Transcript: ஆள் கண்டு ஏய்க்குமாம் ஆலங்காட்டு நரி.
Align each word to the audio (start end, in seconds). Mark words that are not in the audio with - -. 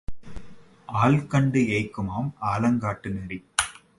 ஆள் 0.87 1.27
கண்டு 1.27 1.59
ஏய்க்குமாம் 1.59 2.31
ஆலங்காட்டு 2.53 3.11
நரி. 3.11 3.39